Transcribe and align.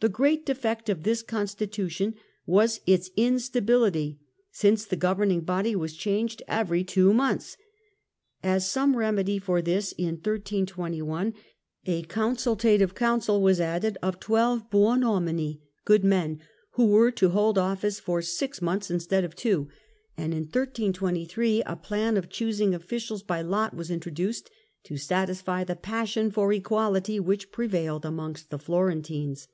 The 0.00 0.08
great 0.08 0.44
defect 0.44 0.88
of 0.88 1.04
this 1.04 1.22
constitution 1.22 2.16
was 2.44 2.80
its 2.88 3.10
instability, 3.16 4.18
since 4.50 4.84
the 4.84 4.96
governing 4.96 5.42
body 5.42 5.76
was 5.76 5.94
changed 5.94 6.42
every 6.48 6.82
two 6.82 7.14
months. 7.14 7.56
As 8.42 8.68
some 8.68 8.96
remedy 8.96 9.38
for 9.38 9.62
this, 9.62 9.92
in 9.92 10.14
1321, 10.16 11.34
a 11.86 12.02
consultative 12.02 12.96
council 12.96 13.36
ITALY, 13.36 13.44
1273 13.62 14.02
1313 14.02 14.02
33 14.02 14.02
was 14.02 14.02
added 14.02 14.02
of 14.02 14.18
twelve 14.18 14.70
Bitonomlni 14.70 15.60
(good 15.84 16.02
men), 16.04 16.40
who 16.72 16.86
were 16.86 17.12
to 17.12 17.28
hold 17.28 17.56
office 17.56 18.00
for 18.00 18.20
six 18.20 18.60
months 18.60 18.90
instead 18.90 19.22
of 19.22 19.36
two; 19.36 19.68
and 20.16 20.32
in 20.34 20.40
1323 20.42 21.62
a 21.64 21.76
plan 21.76 22.16
of 22.16 22.28
choosing 22.28 22.74
officials 22.74 23.22
by 23.22 23.40
lot 23.40 23.72
was 23.76 23.88
introduced, 23.88 24.50
to 24.82 24.96
satisfy 24.96 25.62
the 25.62 25.76
passion 25.76 26.32
for 26.32 26.52
equality 26.52 27.20
which 27.20 27.52
prevailed 27.52 28.04
amongst 28.04 28.50
the 28.50 28.58
Florentines. 28.58 29.46